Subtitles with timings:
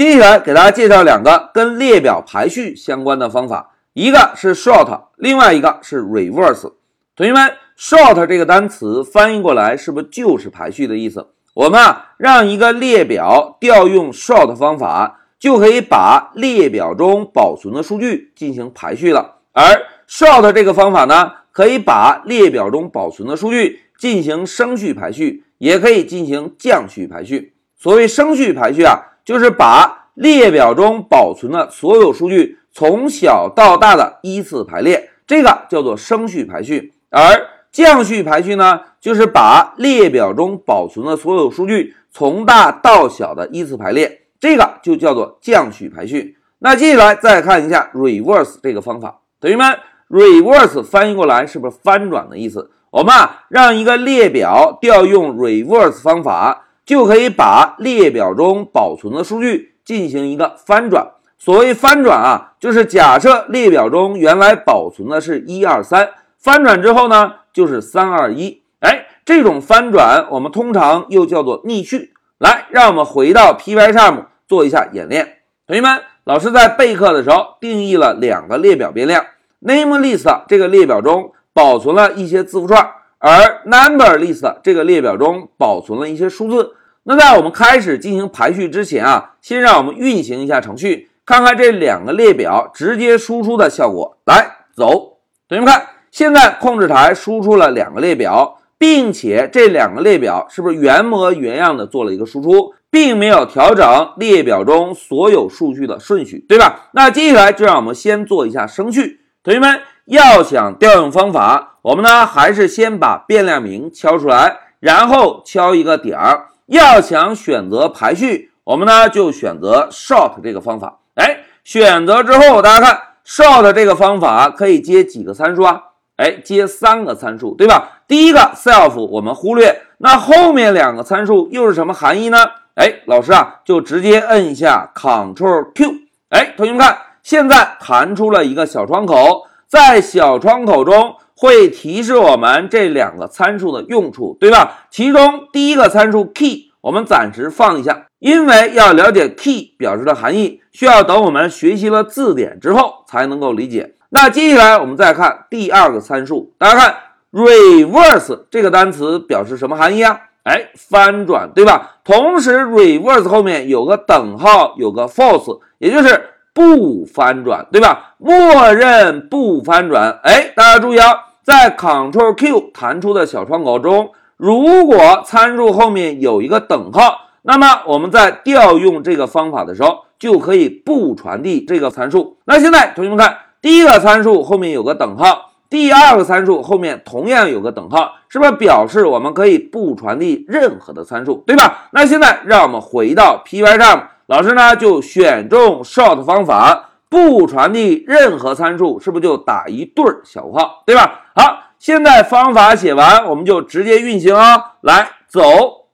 [0.00, 6.72] 接下来给大家介绍两个跟列表排序相关的方法，一个是 sort，另外一个是 reverse。
[7.14, 11.26] 同学们，sort 这个单词翻译过来是不是就是排序的意思？
[11.52, 19.34] 我们啊，让一个列表调用 sort 方法，就可以把列表中保存的数据进行排序了。
[19.52, 27.52] 而 sort 这个方法呢，可以把列表中保存的数据进行升序排序，也可以进行降序排序。
[27.76, 28.98] 所谓升序排序啊，
[29.30, 36.92] 就是把列表中保存的所有数据从小到大的依次排列，这个叫做升序排序。
[37.10, 46.36] 而降序排序呢，就是把列表中保存的所有数据从大到小的依次排列，这个就叫做降序排序。
[46.58, 49.78] 那接下来再看一下 reverse 这个方法，同学们
[50.08, 52.68] ，reverse 翻译过来是不是翻转的意思？
[52.90, 56.66] 我们啊，让一个列表调用 reverse 方法。
[56.90, 61.06] 就可以把列表中保存的数据进行一个翻转。
[61.38, 68.64] 所谓翻转啊，就是假设列表中原来保存的是一二三，翻转之后呢，就是三二一。
[68.80, 72.12] 哎，这种翻转我们通常又叫做逆序。
[72.38, 75.36] 来，让我们回到 Pycharm 做一下演练。
[75.68, 79.24] 同学们，老师在备课的时候定义了两个列表变量
[79.64, 82.84] ，NameList 这个列表中保存了一些字符串，
[83.18, 86.74] 而 NumberList 这个列表中保存了一些数字。
[87.04, 94.18] 那在我们开始进行排序之前啊，先让我们运行一下程序，看看这两个列表直接输出的效果。
[94.26, 106.90] 来，走，同学们看，现在控制台输出了两个列表，并且这两个列表是不是原模原样的做了一个输出，并没有调整列表中所有数据的顺序，对吧？
[106.92, 109.20] 那接下来就让我们先做一下升序。
[109.42, 116.48] 同学们要想调用方法，我们呢还是先把变量名敲出来，然后敲一个点儿。
[116.70, 121.00] 要想选择排序，我们呢就选择 short 这个方法。
[121.16, 125.82] 哎，选择之后，大家看 short 这个方法可以接几个参数啊？
[126.16, 128.02] 哎，接三个参数，对吧？
[128.06, 132.38] 第一个 self 我们忽略，那后面两个参数又是什么含义呢？
[132.76, 135.92] 哎，老师啊就直接摁一下 Ctrl Q。
[136.28, 141.16] 哎，同学们看，现在弹出了一个小窗口，在小窗口中。
[141.40, 144.84] 会提示我们这两个参数的用处，对吧？
[144.90, 153.94] 其中第一个参数 key，我们暂时放一下，因为要了解 key 表示的含义，需要等我们学习了字典之后才能够理解。
[154.10, 156.94] 那接下来我们再看第二个参数，大家看
[157.32, 160.20] reverse 这个单词表示什么含义啊？
[160.42, 161.96] 哎，翻转，对吧？
[162.04, 168.16] 同时 reverse 后面有个等号，有个 false，也就是不翻转，对吧？
[168.18, 170.20] 默认不翻转。
[170.22, 171.28] 哎，大家注意啊！
[171.50, 182.36] 在 Ctrl Q 弹出的小窗口中，如果参数后面有一个等号，那么我们在调用这个方法的时候，就可以不传递这个参数。
[182.44, 191.88] 那现在同学们看，第一个参数后面有个等号，第二个参数后面同样有个等号，是不是表示我们可以不传递任何的参数，对吧？
[191.90, 196.89] 那现在让我们回到 Pycharm，老师呢就选中 Short 方法。
[197.10, 201.22] 不传递任何参数，是不是就打一对小括号，对吧？
[201.34, 204.76] 好，现在方法写完，我们就直接运行啊。
[204.82, 205.42] 来，走，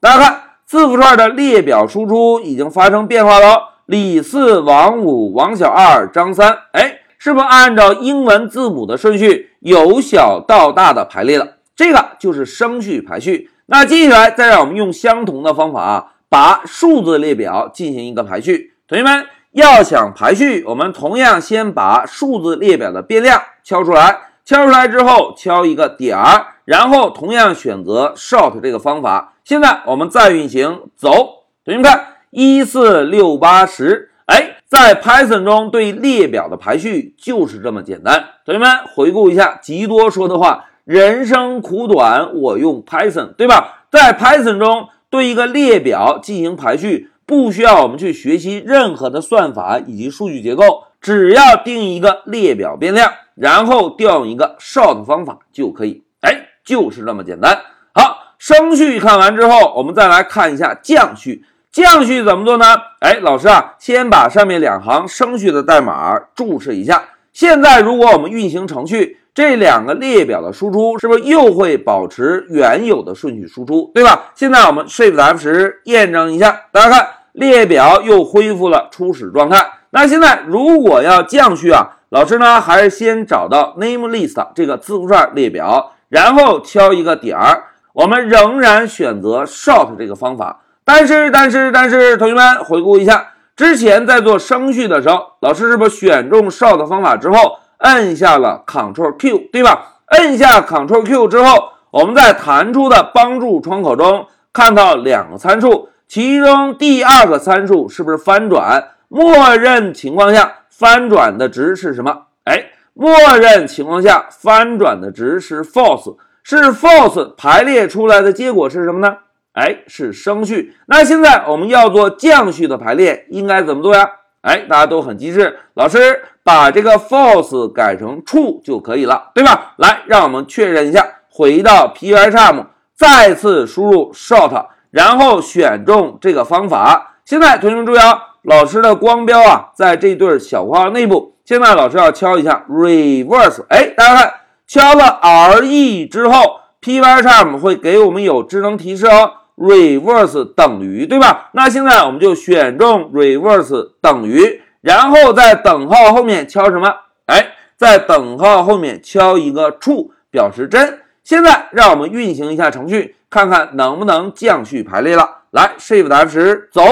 [0.00, 3.74] 大家看字符串的列表输出已经发生变化了。
[3.84, 11.56] 李四、王五、王小二、张三，哎，是不是按照英文字母的顺序由小到大的排列了？
[11.76, 13.50] 这个就是升序排序。
[13.66, 19.26] 那接下来再让我们用相同的方法啊，把数字列表进行一个排序，同学们。
[19.52, 29.34] 要想排序，我们同样先把数字列表的变量敲出来，敲出来之后敲一个点儿，然后同样选择 short 这个方法。
[29.44, 38.24] 现在我们再运行，走，同学们看，一四六八十，哎，在 Python 中对列表的排序就是这么简单。
[38.46, 47.10] 同学们回顾一下吉多说的话：“人生苦短，我用 Python，对吧？”在 Python 中对一个列表进行排序。
[47.32, 56.02] 不需要我们去学习任何的算法以及数据结构，只要定一个列表变量，然后调用一个 short 方法就可以。
[56.20, 57.58] 哎，就是这么简单。
[57.94, 61.46] 好，升序看完之后，我们再来看一下降序。
[61.72, 62.66] 降序怎么做呢？
[63.00, 67.02] 哎，老师啊，先把上面两行升序的代码注释一下。
[67.32, 74.32] 现在如果我们运行程序，这两个列表的输出是不是又会保持原有的顺序输出，对吧？
[74.34, 77.08] 现在我们 Shift F 十验证一下，大家看。
[77.32, 79.72] 列表又恢复了初始状态。
[79.90, 87.64] 那现在如果要降序啊，老师呢还是先找到 name list 这个字符串列表，然后敲一个点儿。
[87.92, 90.60] 我们仍然选择 short 这个方法。
[90.84, 100.00] 但是，但是，但是，同学们回顾一下，之前在做升序的时候，老师是不是选中 short 方法之后，摁下了 Ctrl Q，对吧？
[100.06, 108.90] 摁下 Ctrl Q 之后，我们在弹出的帮助窗口中看到两个参数，其中第二个参数是不是翻转？
[109.08, 112.24] 默认情况下翻转的值是什么？
[112.44, 119.16] 哎，默认情况下翻转的值是 false，是 false 排列出来的结果是什么呢？
[119.54, 120.74] 哎，是升序。
[120.84, 124.06] 那现在我们要做降序的排列，应该怎么做呀？
[124.42, 129.72] 哎，大家都很机智，老师把这个 false 改成 true 就可以了，对吧？
[129.78, 137.16] 来，让我们确认一下，回到 Pycharm，再次输入 short 然后选中这个方法。
[137.24, 141.34] 现在同学们注意啊，老师的光标啊，在这对小括号内部。
[141.44, 144.34] 现在老师要敲一下 reverse，哎，大家看，
[144.64, 149.32] 敲了 R E 之后，Pycharm 会给我们有智能提示哦。
[149.56, 151.50] reverse 等于对吧？
[151.52, 156.94] 那现在我们就选中 reverse 等于，然后在等号后面敲什么？
[157.26, 161.00] 哎，在等号后面敲一个 true 表示真。
[161.22, 165.38] 现在让我们运行一下程序，看看能不能降序排列了。
[165.52, 166.82] 来，Shift F10 走，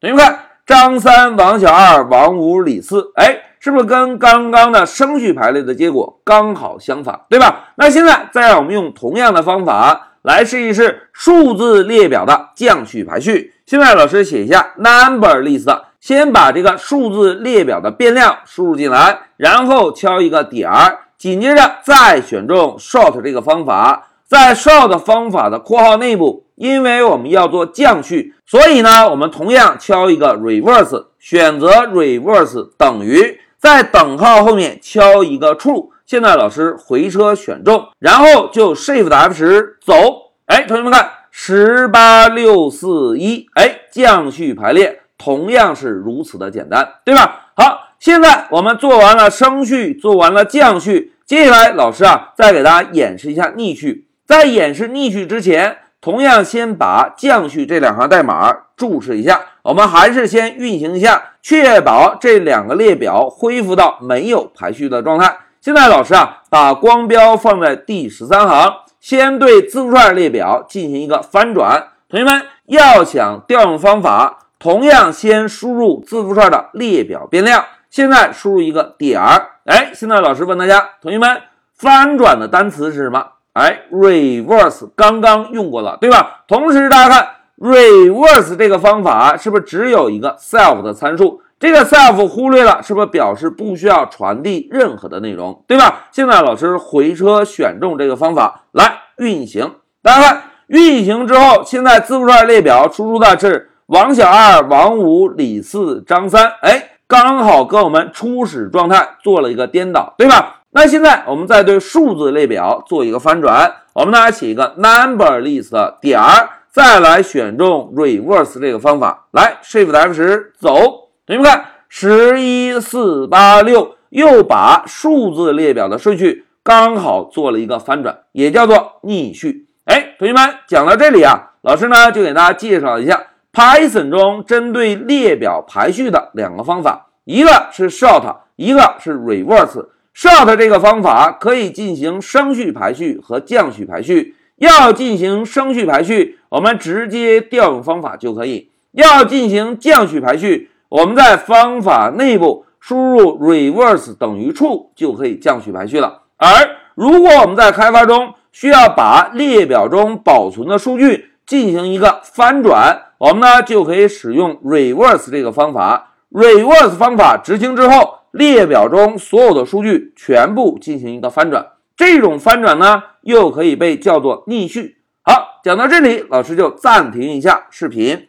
[0.00, 7.74] 同学们看，张三、王小二、王五、李四，哎，是不是跟刚刚的升序排列的结果刚好相反，对吧？
[7.76, 10.08] 那现在再让我们用同样的方法。
[10.22, 13.54] 来试一试数字列表的降序排序。
[13.66, 35.90] 现在老师写一下 number list，先把这个数字列表的变量输入进来，然后敲一个点儿，紧接着再选中 short 这个方法，在 short 方法的括号内部，因为我们要做降序，所以呢，我们同样敲一个 reverse，选择 reverse 等于，在等号后面敲一个 true。
[36.06, 40.32] 现在老师回车选中，然后就 Shift F 十走。
[40.46, 47.50] 哎，同学们看，十八六四一，哎，降序排列同样是如此的简单，对吧？
[47.54, 54.06] 好，现在我们做完了升序，做完了降序，接下来老师啊，再给大家演示一下逆序。
[54.32, 59.38] 在演示逆序之前，同样先把降序这两行代码注释一下。
[59.60, 65.36] 我们还是先运行一下，确保这两个列表恢复到没有排序的状态。
[65.60, 71.88] 现在老师啊，把光标放在第十三行，先对字符串列表进行一个翻转。
[72.08, 77.62] 同学们要想调用方法，同样先输入字符串的列表变量。
[77.90, 81.42] 现在输入一个点儿，哎，现在老师问大家，同学们
[81.74, 83.26] 翻转的单词是什么？
[83.54, 86.44] 哎，reverse 刚刚用过了，对吧？
[86.48, 87.28] 同时大家看
[87.58, 91.40] reverse 这个方法是不是只有一个 self 的参数？
[91.60, 96.06] 这个 self 忽略了，是不是表示不需要传递任何的内容，对吧？
[96.10, 110.61] 现在老师回车选中这个方法来运行，大家看运行之后，现在字符串列表输出的是王小二、王五、李四、张三，哎，刚好跟我们初始状态做了一个颠倒，对吧？
[110.74, 121.10] 那现在我们再对数字列表做一个翻转，我们呢写一个 number list 点儿，再来选中 reverse 这个方法，来 Shift F 十走。
[121.26, 129.66] 同学们看，十一四八六又把数字列表的顺序刚好做了一个翻转，也叫做逆序。
[129.84, 139.88] 哎，同学们讲到这里啊，老师呢就给大家介绍一下 Python 中针对列表排序的两个方法，一个是 sort，一个是 reverse。
[140.14, 144.36] Short 这个方法可以进行升序排序和降序排序。
[144.56, 150.70] 要进行升序排序，我们直接调用方法就可以；要进行降序排序。
[150.88, 156.22] 我们在方法内部输入 reverse 等于 true 就可以降序排序了。
[156.36, 156.46] 而
[156.94, 166.12] 如果我们在开发中需要把列表中保存的数据进行一个翻转，我们呢就可以使用 reverse 这个方法。
[166.30, 171.66] reverse 方法执行之后，列表中所有的数据全部进行一个翻转。
[171.96, 174.96] 这种翻转呢，又可以被叫做逆序。
[175.22, 178.28] 好，讲到这里，老师就暂停一下视频。